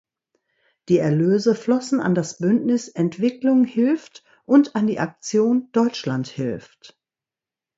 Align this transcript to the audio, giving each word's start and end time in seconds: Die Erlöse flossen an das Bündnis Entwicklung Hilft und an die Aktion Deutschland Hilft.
Die 0.89 0.97
Erlöse 0.97 1.53
flossen 1.53 1.99
an 2.01 2.15
das 2.15 2.39
Bündnis 2.39 2.87
Entwicklung 2.87 3.65
Hilft 3.65 4.23
und 4.45 4.75
an 4.75 4.87
die 4.87 4.97
Aktion 4.99 5.69
Deutschland 5.73 6.27
Hilft. 6.27 6.99